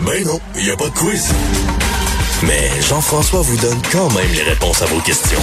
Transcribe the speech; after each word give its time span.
Ben 0.00 0.24
non, 0.24 0.40
il 0.56 0.64
n'y 0.64 0.70
a 0.70 0.76
pas 0.76 0.88
de 0.88 0.94
quiz. 0.94 1.28
Mais 2.42 2.70
Jean-François 2.82 3.40
vous 3.40 3.56
donne 3.56 3.80
quand 3.90 4.10
même 4.10 4.30
les 4.32 4.42
réponses 4.42 4.82
à 4.82 4.86
vos 4.86 5.00
questions. 5.00 5.40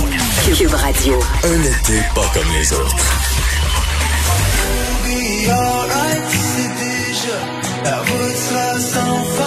Cube 0.55 0.73
Radio. 0.73 1.19
Un 1.43 1.63
été 1.63 2.01
pas 2.13 2.29
comme 2.33 2.51
les 2.53 2.73
autres. 2.73 2.95
alright, 5.49 6.23
c'est 6.29 6.71
déjà 6.85 7.39
La 7.83 7.97
route 7.99 8.35
sera 8.35 8.79
sans 8.79 9.23
faille 9.35 9.40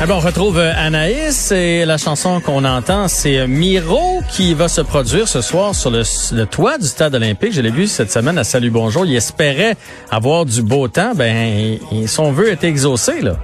Ah 0.00 0.06
bon, 0.06 0.14
on 0.14 0.20
retrouve 0.20 0.60
euh, 0.60 0.72
Anaïs 0.76 1.50
et 1.50 1.84
la 1.84 1.98
chanson 1.98 2.40
qu'on 2.40 2.64
entend, 2.64 3.08
c'est 3.08 3.36
euh, 3.36 3.48
Miro 3.48 4.20
qui 4.30 4.54
va 4.54 4.68
se 4.68 4.80
produire 4.80 5.26
ce 5.26 5.40
soir 5.40 5.74
sur 5.74 5.90
le, 5.90 6.44
toit 6.44 6.78
du 6.78 6.86
stade 6.86 7.16
olympique. 7.16 7.52
Je 7.52 7.60
l'ai 7.60 7.72
vu 7.72 7.88
cette 7.88 8.12
semaine 8.12 8.38
à 8.38 8.44
Salut 8.44 8.70
Bonjour. 8.70 9.04
Il 9.06 9.16
espérait 9.16 9.74
avoir 10.08 10.44
du 10.44 10.62
beau 10.62 10.86
temps. 10.86 11.16
Ben, 11.16 11.78
son 12.06 12.30
vœu 12.30 12.50
est 12.52 12.62
exaucé, 12.62 13.22
là. 13.22 13.38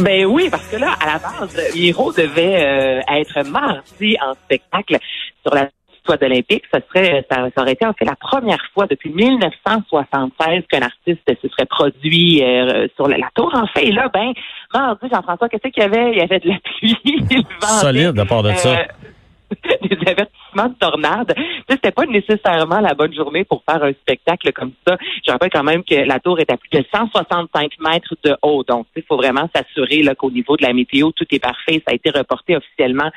Ben 0.00 0.24
oui, 0.24 0.48
parce 0.50 0.64
que 0.64 0.76
là, 0.76 0.94
à 0.98 1.06
la 1.12 1.18
base, 1.18 1.74
Miro 1.74 2.10
devait 2.10 2.64
euh, 2.64 3.14
être 3.14 3.46
mardi 3.46 4.16
en 4.26 4.32
spectacle 4.32 4.98
sur 5.42 5.54
la 5.54 5.68
toit 6.06 6.22
olympique. 6.22 6.64
Ça 6.72 6.80
serait, 6.88 7.26
ça, 7.30 7.48
ça 7.54 7.62
aurait 7.62 7.72
été 7.72 7.86
en 7.86 7.92
fait 7.92 8.04
la 8.04 8.16
première 8.16 8.64
fois 8.72 8.86
depuis 8.86 9.10
1976 9.10 10.62
qu'un 10.70 10.82
artiste 10.82 11.20
se 11.26 11.48
serait 11.48 11.66
produit 11.66 12.42
euh, 12.42 12.86
sur 12.96 13.08
la, 13.08 13.18
la 13.18 13.28
tour. 13.34 13.52
En 13.54 13.66
fait, 13.66 13.86
et 13.86 13.92
là, 13.92 14.08
ben, 14.12 14.32
mardi, 14.72 15.06
Jean-François, 15.12 15.48
qu'est-ce 15.48 15.68
qu'il 15.68 15.82
y 15.82 15.86
avait? 15.86 16.12
Il 16.12 16.18
y 16.18 16.22
avait 16.22 16.40
de 16.40 16.48
la 16.48 16.58
pluie. 16.58 16.96
il 17.04 17.44
ventait, 17.60 17.66
Solide 17.66 18.12
de 18.12 18.22
part 18.22 18.42
de 18.42 18.52
ça. 18.52 18.86
des 19.82 19.98
avertissements 20.10 20.68
de 20.68 20.74
tornade. 20.78 21.32
Tu 21.36 21.42
sais, 21.42 21.64
C'était 21.70 21.92
pas 21.92 22.06
nécessairement 22.06 22.80
la 22.80 22.94
bonne 22.94 23.14
journée 23.14 23.44
pour 23.44 23.62
faire 23.68 23.82
un 23.82 23.92
spectacle 23.92 24.52
comme 24.52 24.72
ça. 24.86 24.96
Je 25.24 25.30
rappelle 25.30 25.50
quand 25.50 25.64
même 25.64 25.84
que 25.84 25.94
la 25.94 26.20
tour 26.20 26.38
est 26.40 26.50
à 26.50 26.56
plus 26.56 26.70
de 26.70 26.84
165 26.92 27.72
mètres 27.80 28.14
de 28.24 28.36
haut. 28.42 28.64
Donc, 28.64 28.86
il 28.96 29.02
faut 29.02 29.16
vraiment 29.16 29.48
s'assurer 29.54 30.02
qu'au 30.16 30.30
niveau 30.30 30.56
de 30.56 30.64
la 30.64 30.72
météo, 30.72 31.10
tout 31.12 31.26
est 31.30 31.38
parfait. 31.38 31.82
Ça 31.86 31.92
a 31.92 31.94
été 31.94 32.10
reporté 32.10 32.56
officiellement 32.56 33.10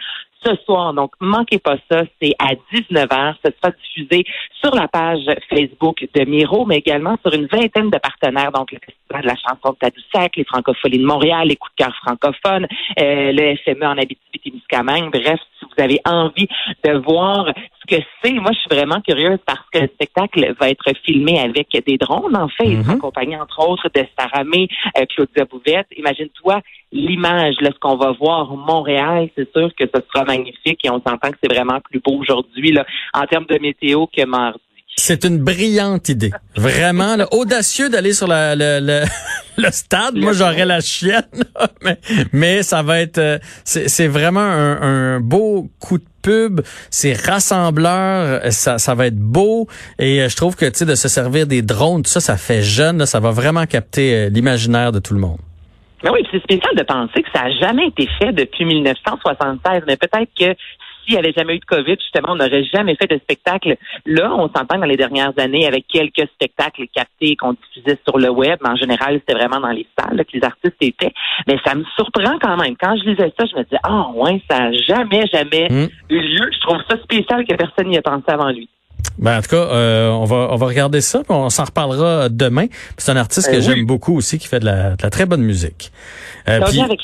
ce 0.46 0.56
soir. 0.66 0.94
Donc, 0.94 1.12
manquez 1.20 1.60
pas 1.60 1.78
ça. 1.90 2.04
C'est 2.22 2.34
à 2.40 2.54
19h. 2.74 3.36
Ça 3.44 3.52
sera 3.62 3.72
diffusé 3.72 4.24
sur 4.62 4.74
la 4.76 4.88
page 4.88 5.26
Facebook 5.50 6.08
de 6.14 6.26
Miro, 6.26 6.66
mais 6.66 6.78
également 6.78 7.18
sur 7.22 7.34
une 7.34 7.48
vingtaine 7.48 7.90
de 7.90 7.98
partenaires. 7.98 8.52
Donc, 8.52 8.72
le 8.72 8.80
Festival 8.80 9.22
de 9.22 9.28
la 9.28 9.36
chanson 9.36 9.74
de 9.74 9.78
Tadoussac, 9.78 10.36
les 10.36 10.46
Francopholies 10.46 11.00
de 11.00 11.06
Montréal, 11.06 11.48
les 11.48 11.56
coups 11.56 11.74
de 11.78 11.84
cœur 11.84 11.96
francophones, 12.04 12.68
euh, 13.00 13.32
le 13.32 13.56
FME 13.58 13.86
en 13.86 13.98
Abitibi-Témiscamingue. 13.98 15.12
Bref, 15.12 15.40
vous 15.80 15.84
avez 15.84 16.02
envie 16.06 16.48
de 16.84 16.92
voir 16.98 17.46
ce 17.82 17.96
que 17.96 18.02
c'est, 18.22 18.34
moi, 18.34 18.52
je 18.52 18.60
suis 18.60 18.70
vraiment 18.70 19.02
curieuse 19.02 19.40
parce 19.46 19.66
que 19.72 19.80
le 19.80 19.88
spectacle 19.88 20.54
va 20.60 20.70
être 20.70 20.92
filmé 21.06 21.40
avec 21.40 21.68
des 21.86 21.98
drones, 21.98 22.36
en 22.36 22.50
fait. 22.50 22.66
Ils 22.66 22.84
sont 22.84 22.92
accompagnés, 22.92 23.40
entre 23.40 23.68
autres, 23.68 23.90
de 23.94 24.06
Sarah 24.18 24.44
May, 24.44 24.68
euh, 24.98 25.06
Claudia 25.06 25.46
Bouvette. 25.46 25.88
Imagine-toi 25.96 26.62
l'image, 26.92 27.56
là, 27.62 27.70
ce 27.74 27.80
qu'on 27.80 27.96
va 27.96 28.12
voir 28.12 28.52
Montréal, 28.56 29.30
c'est 29.36 29.52
sûr 29.52 29.70
que 29.76 29.86
ce 29.86 30.02
sera 30.12 30.26
magnifique 30.26 30.84
et 30.84 30.90
on 30.90 31.02
s'entend 31.02 31.32
que 31.32 31.38
c'est 31.42 31.54
vraiment 31.54 31.80
plus 31.80 32.00
beau 32.00 32.18
aujourd'hui, 32.18 32.72
là, 32.72 32.86
en 33.14 33.26
termes 33.26 33.46
de 33.46 33.60
météo 33.60 34.08
que 34.08 34.26
mardi. 34.26 34.60
C'est 34.96 35.24
une 35.24 35.38
brillante 35.38 36.10
idée. 36.10 36.32
Vraiment, 36.56 37.16
là, 37.16 37.28
audacieux 37.32 37.90
d'aller 37.90 38.14
sur 38.14 38.28
la, 38.28 38.56
le, 38.56 38.80
le, 38.82 39.04
le 39.58 39.72
stade. 39.72 40.16
Moi, 40.16 40.34
j'aurais 40.34 40.66
la 40.66 40.82
chienne, 40.82 41.24
mais, 41.84 41.98
mais 42.34 42.64
ça 42.64 42.82
va 42.84 43.00
être, 43.00 43.18
euh, 43.18 43.40
c'est 43.64 43.88
c'est 43.88 44.08
vraiment 44.08 44.42
un, 44.42 44.82
un 45.16 45.20
beau 45.22 45.70
coup 45.80 46.00
de 46.00 46.04
pub. 46.22 46.62
C'est 46.90 47.14
rassembleur. 47.14 48.52
Ça, 48.52 48.78
ça 48.78 48.94
va 48.96 49.08
être 49.08 49.18
beau. 49.18 49.68
Et 50.00 50.22
euh, 50.22 50.30
je 50.30 50.36
trouve 50.36 50.56
que, 50.56 50.66
tu 50.66 50.80
sais, 50.80 50.86
de 50.86 50.96
se 50.96 51.08
servir 51.08 51.48
des 51.48 51.62
drones, 51.62 52.04
tout 52.04 52.10
ça, 52.12 52.20
ça 52.20 52.36
fait 52.38 52.62
jeune. 52.62 52.98
là, 52.98 53.06
ça 53.06 53.20
va 53.20 53.32
vraiment 53.32 53.66
capter 53.66 54.14
euh, 54.16 54.30
l'imaginaire 54.30 54.92
de 54.92 55.00
tout 55.00 55.14
le 55.14 55.20
monde. 55.22 55.40
Mais 56.04 56.10
oui, 56.10 56.26
c'est 56.32 56.42
spécial 56.44 56.76
de 56.76 56.84
penser 56.84 57.22
que 57.24 57.30
ça 57.34 57.44
n'a 57.44 57.52
jamais 57.60 57.88
été 57.88 58.08
fait 58.20 58.32
depuis 58.32 58.66
1976, 58.66 59.84
mais 59.88 59.98
peut-être 59.98 60.30
que 60.38 60.56
s'il 61.10 61.16
n'y 61.20 61.26
avait 61.26 61.34
jamais 61.36 61.56
eu 61.56 61.60
de 61.60 61.66
COVID, 61.66 61.96
justement, 62.00 62.34
on 62.34 62.36
n'aurait 62.36 62.64
jamais 62.64 62.96
fait 62.96 63.08
de 63.10 63.18
spectacle. 63.18 63.76
Là, 64.06 64.32
on 64.36 64.48
s'entend 64.50 64.78
dans 64.78 64.86
les 64.86 64.96
dernières 64.96 65.34
années 65.38 65.66
avec 65.66 65.88
quelques 65.88 66.28
spectacles 66.36 66.86
captés 66.94 67.36
qu'on 67.36 67.54
diffusait 67.54 67.98
sur 68.08 68.20
le 68.20 68.30
web, 68.30 68.60
mais 68.64 68.70
en 68.70 68.76
général, 68.76 69.16
c'était 69.20 69.34
vraiment 69.40 69.60
dans 69.60 69.72
les 69.72 69.88
salles 69.98 70.16
là, 70.18 70.24
que 70.24 70.32
les 70.34 70.44
artistes 70.44 70.76
étaient. 70.82 71.14
Mais 71.48 71.58
ça 71.66 71.74
me 71.74 71.84
surprend 71.96 72.38
quand 72.40 72.58
même. 72.58 72.76
Quand 72.80 72.96
je 72.98 73.10
lisais 73.10 73.34
ça, 73.40 73.46
je 73.52 73.58
me 73.58 73.64
disais, 73.64 73.80
ah 73.84 74.08
ouais, 74.14 74.42
ça 74.50 74.60
n'a 74.60 74.72
jamais, 74.74 75.26
jamais 75.34 75.68
Mm. 75.70 75.88
eu 76.10 76.20
lieu. 76.20 76.50
Je 76.54 76.60
trouve 76.62 76.82
ça 76.90 76.98
spécial 77.02 77.46
que 77.46 77.56
personne 77.56 77.88
n'y 77.88 77.98
ait 77.98 78.02
pensé 78.02 78.24
avant 78.28 78.50
lui. 78.50 78.70
Ben, 79.18 79.38
en 79.38 79.42
tout 79.42 79.50
cas, 79.50 79.58
euh, 79.58 80.10
on 80.10 80.26
va 80.26 80.48
on 80.52 80.56
va 80.56 80.66
regarder 80.68 81.02
ça, 81.02 81.20
puis 81.20 81.28
on 81.30 81.50
s'en 81.50 81.66
reparlera 81.66 82.30
demain. 82.30 82.68
C'est 82.98 83.12
un 83.12 83.18
artiste 83.18 83.48
Euh, 83.48 83.52
que 83.52 83.58
oui. 83.58 83.64
j'aime 83.64 83.86
beaucoup 83.86 84.16
aussi, 84.16 84.40
qui 84.40 84.48
fait 84.48 84.60
de 84.60 84.66
la, 84.66 84.92
de 84.96 85.04
la 85.04 85.10
très 85.10 85.26
bonne 85.26 85.42
musique. 85.42 85.92
Euh, 86.48 86.60
avec. 86.86 87.00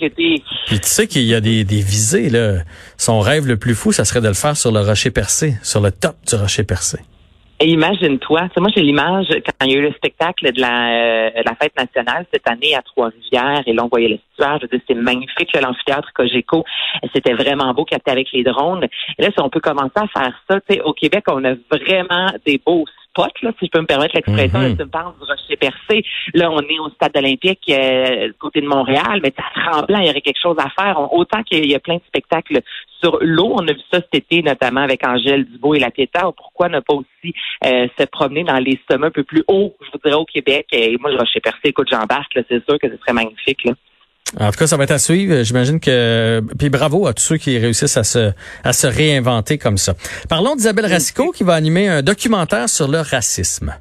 Puis 0.67 0.79
tu 0.79 0.87
sais 0.87 1.07
qu'il 1.07 1.23
y 1.23 1.33
a 1.35 1.41
des, 1.41 1.63
des 1.63 1.81
visées, 1.81 2.29
là. 2.29 2.59
Son 2.97 3.19
rêve 3.19 3.47
le 3.47 3.57
plus 3.57 3.75
fou, 3.75 3.91
ça 3.91 4.05
serait 4.05 4.21
de 4.21 4.27
le 4.27 4.33
faire 4.33 4.55
sur 4.55 4.71
le 4.71 4.81
rocher 4.81 5.11
percé, 5.11 5.55
sur 5.61 5.81
le 5.81 5.91
top 5.91 6.15
du 6.27 6.35
rocher 6.35 6.63
percé. 6.63 6.99
Et 7.61 7.67
imagine-toi, 7.69 8.49
moi 8.57 8.69
j'ai 8.75 8.81
l'image 8.81 9.27
quand 9.29 9.65
il 9.65 9.71
y 9.71 9.75
a 9.75 9.77
eu 9.77 9.81
le 9.83 9.93
spectacle 9.93 10.51
de 10.51 10.59
la, 10.59 10.89
euh, 10.89 11.29
la 11.45 11.55
fête 11.55 11.73
nationale 11.77 12.25
cette 12.33 12.49
année 12.49 12.75
à 12.75 12.81
Trois-Rivières 12.81 13.63
et 13.65 13.71
là 13.71 13.85
on 13.85 13.87
voyait 13.87 14.09
l'estuaire, 14.09 14.57
je 14.59 14.63
veux 14.63 14.67
dire, 14.67 14.81
c'était 14.85 14.99
magnifique 14.99 15.53
l'amphithéâtre 15.53 16.11
Cogeco, 16.13 16.65
c'était 17.13 17.33
vraiment 17.33 17.73
beau 17.73 17.85
capté 17.85 18.11
avec 18.11 18.33
les 18.33 18.43
drones. 18.43 18.85
Là 19.17 19.29
si 19.31 19.39
on 19.41 19.49
peut 19.49 19.61
commencer 19.61 19.93
à 19.95 20.07
faire 20.07 20.43
ça, 20.49 20.59
au 20.83 20.91
Québec 20.91 21.23
on 21.29 21.45
a 21.45 21.53
vraiment 21.71 22.29
des 22.45 22.59
beaux 22.63 22.83
là, 23.41 23.51
si 23.59 23.65
je 23.65 23.71
peux 23.71 23.81
me 23.81 23.85
permettre 23.85 24.15
l'expression, 24.15 24.59
Mhm. 24.59 24.77
tu 24.77 24.83
me 24.83 24.89
parles 24.89 25.13
du 25.17 25.23
rocher 25.23 25.55
percé, 25.55 26.03
là 26.33 26.51
on 26.51 26.59
est 26.61 26.79
au 26.79 26.89
stade 26.89 27.15
olympique 27.15 27.61
euh, 27.69 28.27
du 28.27 28.33
côté 28.33 28.61
de 28.61 28.67
Montréal, 28.67 29.19
mais 29.23 29.33
à 29.37 29.71
Tremblant 29.71 29.99
il 29.99 30.07
y 30.07 30.09
aurait 30.09 30.21
quelque 30.21 30.41
chose 30.41 30.57
à 30.59 30.69
faire. 30.81 30.99
On- 30.99 31.17
autant 31.19 31.41
qu'il 31.43 31.65
y 31.69 31.75
a 31.75 31.79
plein 31.79 31.95
de 31.95 32.01
spectacles 32.07 32.61
sur 33.01 33.17
l'eau. 33.21 33.53
On 33.55 33.67
a 33.67 33.73
vu 33.73 33.79
ça 33.91 33.99
cet 34.01 34.15
été, 34.15 34.41
notamment 34.41 34.81
avec 34.81 35.05
Angèle 35.05 35.45
Dubois 35.45 35.77
et 35.77 35.79
la 35.79 35.91
Pieta. 35.91 36.29
Pourquoi 36.35 36.69
ne 36.69 36.79
pas 36.79 36.93
aussi 36.93 37.33
euh, 37.65 37.87
se 37.97 38.05
promener 38.05 38.43
dans 38.43 38.57
les 38.57 38.79
sommets 38.89 39.07
un 39.07 39.11
peu 39.11 39.23
plus 39.23 39.43
hauts, 39.47 39.75
je 39.81 39.87
vous 39.91 39.99
dirais, 40.03 40.15
au 40.15 40.25
Québec? 40.25 40.67
Et 40.71 40.97
moi, 40.99 41.11
je 41.11 41.17
Rocher 41.17 41.39
Percé, 41.39 41.59
écoute, 41.65 41.87
j'embarque, 41.91 42.33
là, 42.35 42.41
c'est 42.49 42.63
sûr 42.67 42.77
que 42.79 42.89
ce 42.89 42.97
serait 42.97 43.13
magnifique. 43.13 43.63
Là. 43.65 43.73
En 44.39 44.51
tout 44.51 44.57
cas, 44.57 44.67
ça 44.67 44.75
va 44.75 44.83
être 44.83 44.91
à 44.91 44.99
suivre. 44.99 45.43
J'imagine 45.43 45.79
que 45.79 46.41
puis 46.57 46.69
bravo 46.69 47.07
à 47.07 47.13
tous 47.13 47.23
ceux 47.23 47.37
qui 47.37 47.57
réussissent 47.57 47.97
à 47.97 48.03
se 48.03 48.31
à 48.63 48.73
se 48.73 48.87
réinventer 48.87 49.57
comme 49.57 49.77
ça. 49.77 49.93
Parlons 50.27 50.55
d'Isabelle 50.55 50.87
Racicot 50.87 51.31
qui 51.31 51.43
va 51.43 51.53
animer 51.53 51.87
un 51.87 52.01
documentaire 52.01 52.67
sur 52.67 52.87
le 52.87 52.99
racisme. 52.99 53.75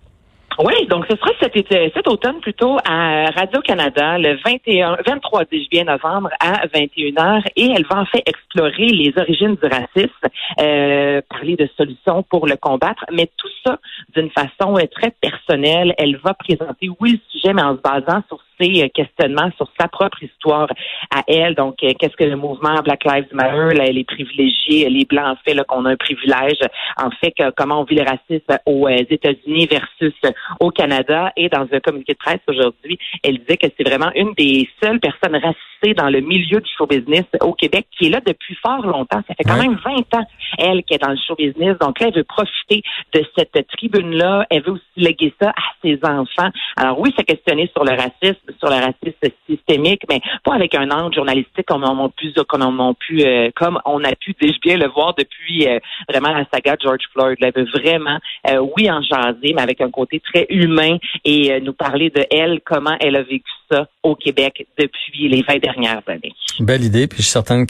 Oui, 0.60 0.86
donc 0.88 1.04
ce 1.10 1.16
sera 1.16 1.30
cet, 1.40 1.56
été, 1.56 1.90
cet 1.96 2.06
automne 2.06 2.38
plutôt 2.40 2.76
à 2.84 3.24
Radio-Canada 3.30 4.18
le 4.18 4.38
21, 4.44 4.98
23 5.04 5.44
dis-je 5.50 5.68
bien, 5.68 5.84
novembre 5.84 6.28
à 6.38 6.66
21h 6.68 7.42
et 7.56 7.72
elle 7.74 7.84
va 7.90 8.00
en 8.00 8.04
fait 8.04 8.22
explorer 8.24 8.86
les 8.86 9.12
origines 9.16 9.56
du 9.56 9.68
racisme, 9.68 10.12
euh, 10.60 11.20
parler 11.28 11.56
de 11.56 11.68
solutions 11.76 12.22
pour 12.22 12.46
le 12.46 12.56
combattre, 12.56 13.04
mais 13.12 13.28
tout 13.36 13.48
ça 13.64 13.80
d'une 14.14 14.30
façon 14.30 14.76
euh, 14.76 14.86
très 14.92 15.10
personnelle. 15.20 15.92
Elle 15.98 16.18
va 16.18 16.34
présenter, 16.34 16.88
oui, 17.00 17.20
le 17.20 17.30
sujet, 17.32 17.52
mais 17.52 17.62
en 17.62 17.76
se 17.76 17.80
basant 17.80 18.22
sur 18.28 18.38
ses 18.60 18.82
euh, 18.84 18.88
questionnements, 18.92 19.50
sur 19.56 19.68
sa 19.78 19.88
propre 19.88 20.22
histoire 20.22 20.68
à 21.14 21.22
elle. 21.28 21.54
Donc, 21.54 21.76
euh, 21.82 21.92
qu'est-ce 21.98 22.16
que 22.16 22.24
le 22.24 22.36
mouvement 22.36 22.80
Black 22.82 23.04
Lives 23.04 23.28
Matter, 23.32 23.76
là, 23.76 23.84
les 23.86 24.04
privilégiés, 24.04 24.88
les 24.88 25.04
blancs, 25.04 25.26
en 25.26 25.36
fait, 25.44 25.56
qu'on 25.66 25.84
a 25.84 25.90
un 25.90 25.96
privilège, 25.96 26.58
en 26.96 27.10
fait, 27.10 27.32
que, 27.32 27.50
comment 27.56 27.80
on 27.80 27.84
vit 27.84 27.96
le 27.96 28.02
racisme 28.04 28.58
aux 28.66 28.86
euh, 28.88 29.02
États-Unis 29.08 29.66
versus 29.70 30.14
euh, 30.24 30.30
au 30.60 30.70
Canada. 30.70 31.32
Et 31.36 31.48
dans 31.48 31.66
un 31.70 31.80
communiqué 31.80 32.12
de 32.12 32.18
presse 32.18 32.40
aujourd'hui, 32.48 32.98
elle 33.22 33.38
disait 33.38 33.56
que 33.56 33.66
c'est 33.76 33.88
vraiment 33.88 34.10
une 34.14 34.32
des 34.34 34.68
seules 34.82 35.00
personnes 35.00 35.36
racisées 35.36 35.94
dans 35.96 36.08
le 36.08 36.20
milieu 36.20 36.60
du 36.60 36.70
show 36.78 36.86
business 36.86 37.24
au 37.42 37.52
Québec 37.52 37.86
qui 37.98 38.06
est 38.06 38.10
là 38.10 38.20
depuis 38.24 38.54
fort 38.62 38.86
longtemps. 38.86 39.20
Ça 39.28 39.34
fait 39.34 39.44
quand 39.44 39.54
Ouais. 39.58 39.68
même 39.68 39.78
20 39.84 40.14
ans, 40.18 40.26
elle, 40.58 40.82
qui 40.82 40.94
est 40.94 40.98
dans 41.02 41.10
le 41.10 41.18
show 41.26 41.34
business. 41.34 41.76
Donc 41.78 42.00
là, 42.00 42.08
elle 42.08 42.14
veut 42.14 42.24
profiter 42.24 42.82
de 43.12 43.24
cette 43.36 43.66
tribune-là. 43.68 44.46
Elle 44.50 44.62
veut 44.62 44.72
aussi 44.72 44.82
léguer 44.96 45.34
ça 45.40 45.50
à 45.50 45.62
ses 45.82 45.98
enfants. 46.02 46.50
Alors 46.76 46.98
oui, 46.98 47.12
c'est 47.16 47.24
questionné 47.24 47.70
sur 47.72 47.84
le 47.84 47.90
racisme, 47.92 48.43
sur 48.58 48.68
le 48.68 48.76
racisme 48.76 49.34
systémique, 49.48 50.02
mais 50.08 50.20
pas 50.44 50.54
avec 50.54 50.74
un 50.74 50.90
angle 50.90 51.14
journalistique 51.14 51.66
comme 51.66 51.84
on 51.84 52.04
a 52.04 52.08
pu, 52.08 52.32
comme 52.48 52.62
on 52.62 52.90
a 52.90 52.94
pu, 52.94 53.24
euh, 53.24 53.50
comme 53.54 53.78
on 53.84 54.02
a 54.04 54.14
pu, 54.14 54.34
dis 54.40 54.56
bien, 54.62 54.76
le 54.76 54.88
voir 54.88 55.14
depuis 55.14 55.66
euh, 55.66 55.78
vraiment 56.08 56.30
la 56.30 56.44
saga 56.52 56.76
George 56.80 57.04
Floyd. 57.12 57.38
Elle 57.40 57.52
veut 57.54 57.70
vraiment, 57.72 58.18
euh, 58.48 58.64
oui, 58.76 58.90
en 58.90 59.02
jaser, 59.02 59.52
mais 59.54 59.62
avec 59.62 59.80
un 59.80 59.90
côté 59.90 60.20
très 60.20 60.46
humain 60.50 60.98
et 61.24 61.60
nous 61.60 61.72
parler 61.72 62.10
de 62.10 62.24
elle, 62.30 62.60
comment 62.64 62.96
elle 63.00 63.16
a 63.16 63.22
vécu 63.22 63.50
ça 63.70 63.86
au 64.02 64.14
Québec 64.14 64.66
depuis 64.78 65.28
les 65.28 65.42
20 65.42 65.58
dernières 65.58 66.02
années. 66.06 66.32
Belle 66.60 66.84
idée, 66.84 67.06
puis 67.06 67.18
je 67.18 67.22
suis 67.22 67.32
certain 67.32 67.64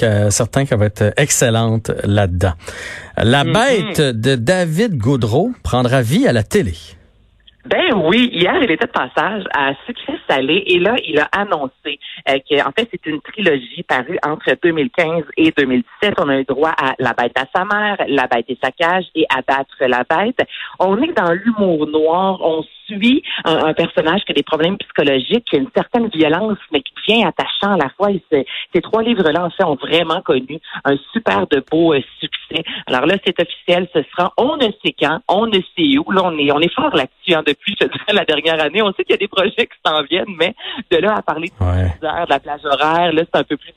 qu'elle 0.64 0.78
va 0.78 0.86
être 0.86 1.12
excellente 1.16 1.90
là-dedans. 2.04 2.52
La 3.16 3.44
mm-hmm. 3.44 3.52
bête 3.52 4.00
de 4.00 4.34
David 4.34 4.96
Gaudreau 4.96 5.50
prendra 5.62 6.02
vie 6.02 6.26
à 6.26 6.32
la 6.32 6.42
télé. 6.42 6.74
Ben 7.66 7.94
oui, 7.94 8.28
hier, 8.30 8.54
il 8.60 8.70
était 8.70 8.84
de 8.84 8.92
passage 8.92 9.42
à 9.56 9.72
Succès 9.86 10.18
Salé 10.28 10.64
et 10.66 10.78
là, 10.78 10.96
il 11.08 11.18
a 11.18 11.28
annoncé 11.32 11.98
euh, 12.28 12.38
qu'en 12.46 12.70
fait, 12.72 12.86
c'est 12.90 13.06
une 13.06 13.22
trilogie 13.22 13.82
parue 13.84 14.18
entre 14.22 14.54
2015 14.62 15.24
et 15.38 15.50
2017. 15.50 16.14
On 16.18 16.28
a 16.28 16.40
eu 16.40 16.44
droit 16.44 16.74
à 16.76 16.94
La 16.98 17.14
bête 17.14 17.32
à 17.38 17.46
sa 17.54 17.64
mère, 17.64 17.96
La 18.06 18.26
bête 18.26 18.44
et 18.48 18.58
sa 18.62 18.70
cage 18.70 19.06
et 19.14 19.24
Abattre 19.34 19.76
la 19.80 20.04
bête. 20.04 20.46
On 20.78 21.00
est 21.00 21.14
dans 21.14 21.32
l'humour 21.32 21.86
noir. 21.86 22.38
On 22.42 22.64
suit 22.86 23.22
un, 23.44 23.72
personnage 23.72 24.22
qui 24.24 24.32
a 24.32 24.34
des 24.34 24.42
problèmes 24.42 24.76
psychologiques, 24.78 25.46
qui 25.48 25.56
a 25.56 25.58
une 25.58 25.70
certaine 25.74 26.08
violence, 26.08 26.58
mais 26.70 26.82
qui 26.82 26.92
devient 26.94 27.24
attachant 27.24 27.74
à 27.74 27.76
la 27.78 27.88
fois. 27.96 28.08
Ces 28.74 28.80
trois 28.82 29.02
livres-là, 29.02 29.44
en 29.44 29.50
fait, 29.50 29.64
ont 29.64 29.76
vraiment 29.76 30.20
connu 30.20 30.60
un 30.84 30.96
super 31.12 31.46
de 31.46 31.64
beau 31.70 31.94
euh, 31.94 32.00
succès. 32.20 32.62
Alors 32.86 33.06
là, 33.06 33.16
c'est 33.24 33.40
officiel, 33.40 33.88
ce 33.94 34.02
sera 34.14 34.32
on 34.36 34.56
ne 34.56 34.70
sait 34.84 34.94
quand, 34.98 35.20
on 35.28 35.46
ne 35.46 35.60
sait 35.76 35.98
où. 35.98 36.10
Là, 36.10 36.22
on 36.24 36.38
est, 36.38 36.52
on 36.52 36.60
est 36.60 36.72
fort 36.74 36.94
là-dessus 36.94 37.34
hein, 37.34 37.42
depuis, 37.54 37.76
je 37.80 37.86
dirais, 37.86 38.12
la 38.12 38.24
dernière 38.24 38.60
année. 38.60 38.82
On 38.82 38.92
sait 38.92 39.04
qu'il 39.04 39.12
y 39.12 39.14
a 39.14 39.18
des 39.18 39.28
projets 39.28 39.66
qui 39.66 39.78
s'en 39.84 40.02
viennent, 40.02 40.34
mais 40.38 40.54
de 40.90 40.96
là 40.98 41.14
à 41.16 41.22
parler 41.22 41.48
de, 41.48 41.64
de 41.64 42.30
la 42.30 42.40
plage 42.40 42.64
horaire, 42.64 43.12
là, 43.12 43.22
c'est 43.24 43.40
un 43.40 43.44
peu 43.44 43.56
plus 43.56 43.72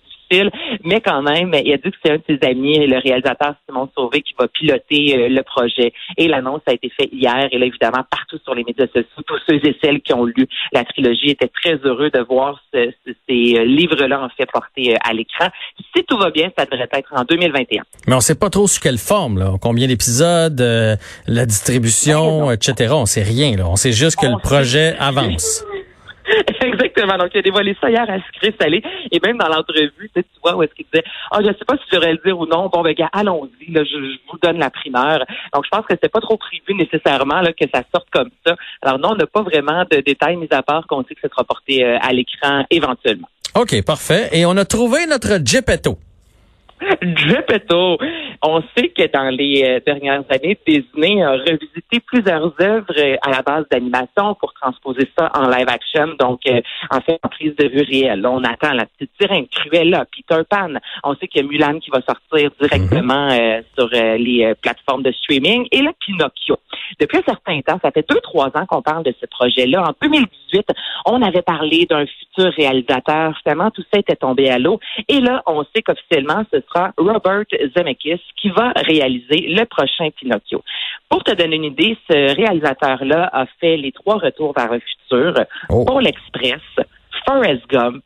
mais 0.84 1.02
quand 1.02 1.22
même, 1.22 1.54
il 1.54 1.74
a 1.74 1.78
dit 1.78 1.92
que 1.92 1.98
c'est 2.04 2.12
un 2.12 2.18
de 2.18 2.24
ses 2.28 2.40
amis, 2.48 2.86
le 2.86 3.00
réalisateur 3.00 3.56
Simon 3.68 3.90
Sauvé, 3.96 4.22
qui 4.22 4.34
va 4.38 4.48
piloter 4.48 5.18
euh, 5.18 5.30
le 5.30 5.42
projet. 5.44 5.94
Et 6.18 6.28
l'annonce 6.28 6.62
a 6.68 6.74
été 6.74 6.90
faite 6.90 7.10
hier. 7.12 7.48
Et 7.52 7.58
là, 7.58 7.66
évidemment, 7.66 8.04
partout 8.10 8.38
sur 8.44 8.54
les 8.56 8.64
médias 8.64 8.88
sociaux, 8.88 9.24
tous 9.26 9.40
ceux 9.48 9.56
et 9.56 9.76
celles 9.84 10.02
qui 10.02 10.14
ont 10.14 10.26
lu 10.26 10.48
la 10.72 10.84
trilogie 10.84 11.30
étaient 11.30 11.50
très 11.50 11.76
heureux 11.84 12.10
de 12.10 12.20
voir 12.20 12.62
ces 12.74 12.94
euh, 13.30 13.66
livres-là 13.66 14.22
en 14.22 14.30
fait 14.30 14.50
portés 14.52 14.94
euh, 14.94 14.98
à 15.04 15.14
l'écran. 15.14 15.48
Si 15.96 16.04
tout 16.04 16.18
va 16.18 16.32
bien, 16.32 16.50
ça 16.58 16.66
devrait 16.66 16.90
être 16.92 17.14
en 17.14 17.24
2021. 17.24 17.84
Mais 18.08 18.14
on 18.14 18.18
ne 18.18 18.22
sait 18.22 18.36
pas 18.36 18.50
trop 18.50 18.68
sous 18.68 18.82
quelle 18.82 18.98
forme, 18.98 19.40
là. 19.40 19.54
Combien 19.62 19.88
d'épisodes, 19.88 20.60
la 21.28 21.46
distribution, 21.46 22.52
etc. 22.52 22.94
On 22.94 23.06
sait 23.06 23.24
rien, 23.24 23.56
là. 23.56 23.68
On 23.68 23.76
sait 23.76 23.92
juste 23.92 24.20
que 24.20 24.28
le 24.28 24.40
projet 24.42 24.96
avance. 25.00 25.66
Exactement. 26.62 27.18
Donc, 27.18 27.30
il 27.34 27.40
a 27.40 27.42
dévoilé 27.42 27.76
ça 27.80 27.90
hier 27.90 28.06
à 28.08 28.20
Sucré 28.22 28.54
Salé. 28.60 28.82
Et 29.12 29.20
même 29.26 29.38
dans 29.38 29.48
l'entrevue, 29.48 30.10
tu 30.14 30.24
vois, 30.44 30.56
où 30.56 30.64
est-ce 30.64 30.74
qu'il 30.74 30.86
disait, 30.92 31.04
ah, 31.32 31.40
je 31.42 31.48
sais 31.48 31.66
pas 31.66 31.76
si 31.78 31.84
je 31.90 31.96
devrais 31.96 32.14
le 32.14 32.20
dire 32.24 32.38
ou 32.38 32.46
non. 32.46 32.70
Bon, 32.70 32.82
ben, 32.82 32.94
gars, 32.94 33.10
allons-y, 33.14 33.72
là, 33.72 33.84
je, 33.84 33.98
vous 34.30 34.38
donne 34.42 34.58
la 34.58 34.70
primeur. 34.70 35.20
Donc, 35.54 35.66
je 35.66 35.70
pense 35.70 35.86
que 35.86 35.96
c'est 36.02 36.12
pas 36.12 36.22
trop 36.22 36.38
prévu 36.38 36.74
nécessairement, 36.74 37.42
là, 37.42 37.54
que 37.54 37.66
ça 37.74 37.84
sorte 37.94 38.08
comme 38.12 38.30
ça. 38.46 38.56
Alors, 38.82 39.00
non, 39.00 39.10
on 39.12 39.16
n'a 39.16 39.28
pas 39.28 39.42
vraiment 39.42 39.84
de 39.90 40.02
détails 40.02 40.36
mis 40.36 40.48
à 40.52 40.62
part 40.62 40.86
qu'on 40.88 41.04
sait 41.04 41.16
que 41.16 41.22
ça 41.22 41.30
sera 41.30 41.44
porté 41.44 41.84
euh, 41.84 41.98
à 42.02 42.12
l'écran 42.14 42.66
éventuellement. 42.70 43.30
OK, 43.56 43.84
parfait. 43.86 44.30
Et 44.34 44.46
on 44.46 44.56
a 44.58 44.66
trouvé 44.66 45.06
notre 45.08 45.40
Geppetto. 45.44 45.98
Geppetto. 47.02 47.98
On 48.44 48.62
sait 48.76 48.90
que 48.90 49.08
dans 49.12 49.30
les 49.30 49.64
euh, 49.64 49.80
dernières 49.86 50.24
années, 50.30 50.58
Disney 50.68 51.24
a 51.24 51.32
revisité 51.32 52.00
plusieurs 52.06 52.54
œuvres 52.62 52.94
euh, 52.98 53.16
à 53.22 53.32
la 53.32 53.42
base 53.42 53.66
d'animation 53.72 54.36
pour 54.36 54.54
transposer 54.54 55.10
ça 55.18 55.32
en 55.36 55.48
live 55.48 55.68
action, 55.68 56.08
donc 56.20 56.42
euh, 56.48 56.62
en 56.92 57.02
fait 57.02 57.20
en 57.24 57.30
prise 57.30 57.56
de 57.56 57.68
vue 57.68 57.84
réelle. 57.84 58.26
on 58.26 58.44
attend 58.44 58.74
la 58.74 58.86
petite 58.86 59.12
sirène, 59.20 59.48
Cruella, 59.48 60.06
Peter 60.06 60.42
Pan. 60.50 60.74
On 61.04 61.16
sait 61.16 61.28
qu'il 61.28 61.42
y 61.42 61.46
a 61.46 61.48
Mulan 61.48 61.80
qui 61.80 61.90
va 61.90 62.02
sortir 62.02 62.52
directement 62.60 63.28
mhm. 63.28 63.64
sur 63.78 63.90
les 63.90 64.54
plateformes 64.62 65.04
de 65.04 65.12
streaming 65.12 65.68
et 65.72 65.82
le 65.82 65.92
Pinocchio. 66.00 66.58
Depuis 67.00 67.18
un 67.18 67.24
certain 67.24 67.62
temps, 67.62 67.80
ça 67.82 67.92
fait 67.92 68.08
deux, 68.10 68.20
trois 68.22 68.48
ans 68.48 68.66
qu'on 68.68 68.82
parle 68.82 69.04
de 69.04 69.14
ce 69.20 69.26
projet-là. 69.26 69.84
En 69.84 69.94
2018, 70.02 70.68
on 71.06 71.22
avait 71.22 71.42
parlé 71.42 71.86
d'un 71.86 72.06
futur 72.06 72.52
réalisateur. 72.56 73.38
Finalement, 73.44 73.72
tout 73.72 73.84
ça 73.92 74.00
était 74.00 74.16
tombé 74.16 74.50
à 74.50 74.58
l'eau. 74.60 74.80
Et 75.08 75.20
là, 75.20 75.44
on 75.46 75.64
sait 75.76 75.82
qu'officiellement, 75.82 76.44
ce 76.54 76.62
sera 76.62 76.94
Robert 76.98 77.46
Zemeckis 77.76 78.22
qui 78.36 78.50
va 78.50 78.72
réaliser 78.76 79.48
le 79.48 79.66
prochain 79.66 80.10
Pinocchio. 80.12 80.64
Pour 81.10 81.24
te 81.24 81.34
donner 81.34 81.56
une 81.56 81.66
idée, 81.66 81.98
ce 82.10 82.36
réalisateur-là 82.36 83.30
a 83.32 83.46
fait 83.60 83.78
les 83.78 83.92
trois 83.92 84.18
retours 84.18 84.54
vers 84.56 84.72
le 84.72 84.80
futur, 84.80 85.34
oh. 85.70 85.86
pour 85.86 86.02
l'Express, 86.02 86.62
Forrest 87.26 87.68
Gump, 87.70 88.04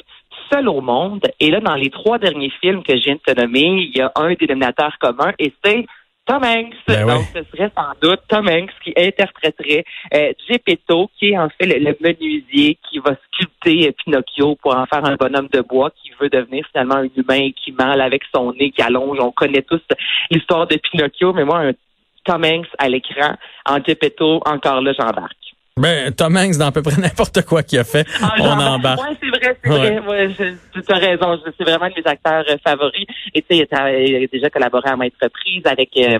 Seul 0.51 0.67
au 0.67 0.81
monde. 0.81 1.21
Et 1.39 1.49
là, 1.49 1.61
dans 1.61 1.75
les 1.75 1.89
trois 1.89 2.17
derniers 2.17 2.51
films 2.61 2.83
que 2.83 2.97
je 2.97 3.03
viens 3.03 3.15
de 3.15 3.33
te 3.33 3.39
nommer, 3.39 3.89
il 3.89 3.97
y 3.97 4.01
a 4.01 4.11
un 4.15 4.33
dénominateur 4.33 4.97
commun 4.99 5.31
et 5.39 5.53
c'est 5.63 5.85
Tom 6.31 6.43
Hanks. 6.45 6.75
Ben 6.87 7.05
Donc, 7.05 7.25
ce 7.35 7.43
serait 7.51 7.69
sans 7.75 7.91
doute 8.01 8.21
Tom 8.29 8.47
Hanks 8.47 8.71
qui 8.81 8.93
interpréterait 8.95 9.83
euh, 10.13 10.31
Geppetto, 10.47 11.09
qui 11.19 11.31
est 11.31 11.37
en 11.37 11.49
fait 11.49 11.65
le, 11.65 11.93
menuisier 11.99 12.77
qui 12.89 12.99
va 12.99 13.17
sculpter 13.27 13.91
Pinocchio 13.91 14.55
pour 14.55 14.73
en 14.73 14.85
faire 14.85 15.03
un 15.03 15.15
bonhomme 15.15 15.49
de 15.51 15.59
bois 15.59 15.89
qui 15.89 16.11
veut 16.21 16.29
devenir 16.29 16.65
finalement 16.71 16.95
un 16.95 17.09
humain 17.17 17.49
qui 17.51 17.73
mâle 17.73 17.99
avec 17.99 18.21
son 18.33 18.53
nez 18.53 18.71
qui 18.71 18.81
allonge. 18.81 19.17
On 19.19 19.31
connaît 19.31 19.61
tous 19.63 19.81
l'histoire 20.29 20.67
de 20.67 20.77
Pinocchio, 20.77 21.33
mais 21.33 21.43
moi, 21.43 21.59
un 21.59 21.71
Tom 22.23 22.45
Hanks 22.45 22.69
à 22.77 22.87
l'écran, 22.87 23.35
en 23.65 23.83
Geppetto, 23.83 24.41
encore 24.45 24.81
là, 24.81 24.93
j'embarque. 24.97 25.50
Ben, 25.81 26.13
Tom 26.13 26.37
Hanks, 26.37 26.57
dans 26.57 26.67
à 26.67 26.71
peu 26.71 26.81
près 26.81 26.95
n'importe 27.01 27.41
quoi 27.43 27.63
qu'il 27.63 27.79
a 27.79 27.83
fait, 27.83 28.05
ah, 28.21 28.35
on 28.39 28.49
embarque. 28.51 29.01
Oui, 29.01 29.17
c'est 29.19 29.29
vrai, 29.29 29.57
c'est 29.63 29.69
vrai. 29.69 29.99
Ouais, 29.99 30.29
tu 30.73 30.93
as 30.93 30.97
raison. 30.97 31.39
C'est 31.57 31.63
vraiment 31.63 31.85
un 31.85 31.89
de 31.89 31.95
mes 31.95 32.07
acteurs 32.07 32.45
euh, 32.49 32.57
favoris. 32.63 33.05
Et 33.33 33.41
tu 33.41 33.57
sais, 33.57 33.67
il, 33.67 34.23
a 34.23 34.27
déjà 34.27 34.49
collaboré 34.49 34.89
à 34.89 34.95
maintes 34.95 35.13
reprises 35.21 35.65
avec... 35.65 35.89
Euh, 35.97 36.19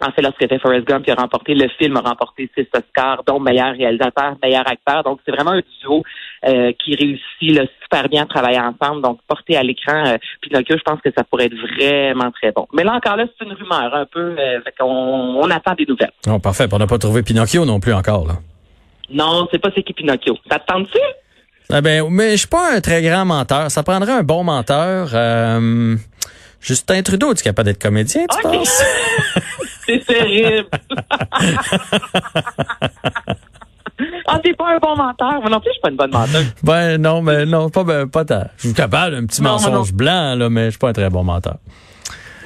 en 0.00 0.12
fait, 0.12 0.22
lorsque 0.22 0.38
fait 0.38 0.58
Forrest 0.60 0.86
Gump, 0.86 1.04
il 1.06 1.10
a 1.10 1.16
remporté 1.16 1.54
le 1.54 1.68
film, 1.76 1.96
a 1.96 2.00
remporté 2.00 2.48
six 2.56 2.68
Oscars, 2.72 3.24
dont 3.26 3.40
meilleur 3.40 3.72
réalisateur, 3.74 4.36
meilleur 4.42 4.68
acteur. 4.68 5.02
Donc, 5.02 5.18
c'est 5.24 5.32
vraiment 5.32 5.50
un 5.50 5.62
duo 5.80 6.04
euh, 6.46 6.72
qui 6.78 6.94
réussit 6.94 7.56
là, 7.56 7.64
super 7.82 8.08
bien 8.08 8.22
à 8.22 8.26
travailler 8.26 8.60
ensemble. 8.60 9.02
Donc, 9.02 9.18
porté 9.26 9.56
à 9.56 9.62
l'écran 9.64 10.06
euh, 10.06 10.16
Pinocchio, 10.40 10.76
je 10.78 10.82
pense 10.84 11.00
que 11.00 11.10
ça 11.16 11.24
pourrait 11.24 11.46
être 11.46 11.56
vraiment 11.56 12.30
très 12.30 12.52
bon. 12.52 12.68
Mais 12.72 12.84
là, 12.84 12.94
encore 12.94 13.16
là, 13.16 13.24
c'est 13.26 13.44
une 13.44 13.54
rumeur 13.54 13.92
un 13.92 14.06
peu. 14.06 14.36
Euh, 14.38 14.60
on, 14.80 15.40
on, 15.42 15.50
attend 15.50 15.74
des 15.74 15.86
nouvelles. 15.86 16.12
Oh, 16.28 16.38
parfait. 16.38 16.68
On 16.70 16.78
n'a 16.78 16.86
pas 16.86 16.98
trouvé 16.98 17.24
Pinocchio 17.24 17.64
non 17.64 17.80
plus 17.80 17.92
encore. 17.92 18.26
là. 18.26 18.34
Non, 19.10 19.48
c'est 19.50 19.58
pas 19.58 19.70
c'est 19.74 19.82
qui 19.82 19.92
Pinocchio. 19.92 20.36
Ça 20.50 20.58
te 20.58 20.66
tente-tu? 20.66 20.98
Ah 21.70 21.80
ben, 21.80 22.08
mais 22.10 22.32
je 22.32 22.36
suis 22.38 22.46
pas 22.46 22.74
un 22.74 22.80
très 22.80 23.02
grand 23.02 23.24
menteur. 23.24 23.70
Ça 23.70 23.82
prendrait 23.82 24.12
un 24.12 24.22
bon 24.22 24.44
menteur. 24.44 25.10
Euh, 25.12 25.96
Justin 26.60 27.02
Trudeau, 27.02 27.34
tu 27.34 27.40
es 27.40 27.44
capable 27.44 27.66
d'être 27.66 27.82
comédien, 27.82 28.24
tu 28.30 28.42
penses? 28.42 28.82
c'est 29.86 30.04
terrible. 30.04 30.68
Ah, 34.30 34.38
t'es 34.38 34.52
pas 34.52 34.74
un 34.74 34.78
bon 34.78 34.94
menteur. 34.94 35.40
Moi 35.40 35.50
non 35.50 35.58
plus, 35.58 35.70
je 35.70 35.72
suis 35.72 35.80
pas 35.80 35.90
une 35.90 35.96
bonne 35.96 36.12
menteur. 36.12 36.42
Ben 36.62 36.98
non, 37.00 37.22
mais 37.22 37.46
non, 37.46 37.70
pas, 37.70 37.82
ben, 37.82 38.06
pas 38.06 38.24
Je 38.58 38.68
suis 38.68 38.74
capable 38.74 39.16
d'un 39.16 39.26
petit 39.26 39.42
mensonge 39.42 39.92
blanc, 39.92 40.34
là, 40.36 40.48
mais 40.50 40.66
je 40.66 40.70
suis 40.70 40.78
pas 40.78 40.90
un 40.90 40.92
très 40.92 41.10
bon 41.10 41.24
menteur. 41.24 41.56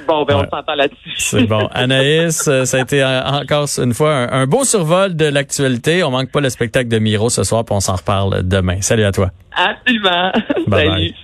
Bon, 0.06 0.24
ben, 0.24 0.36
on 0.36 0.56
s'entend 0.56 0.74
là-dessus. 0.74 1.12
C'est 1.16 1.46
bon. 1.46 1.66
Anaïs, 1.72 2.48
euh, 2.48 2.64
ça 2.64 2.78
a 2.78 2.80
été 2.80 3.04
encore 3.04 3.66
une 3.78 3.94
fois 3.94 4.32
un, 4.32 4.46
beau 4.46 4.64
survol 4.64 5.14
de 5.14 5.26
l'actualité. 5.26 6.02
On 6.02 6.10
manque 6.10 6.30
pas 6.30 6.40
le 6.40 6.50
spectacle 6.50 6.88
de 6.88 6.98
Miro 6.98 7.30
ce 7.30 7.44
soir, 7.44 7.64
puis 7.64 7.74
on 7.74 7.80
s'en 7.80 7.96
reparle 7.96 8.46
demain. 8.46 8.80
Salut 8.80 9.04
à 9.04 9.12
toi. 9.12 9.30
Absolument. 9.54 10.32
Salut. 10.70 11.14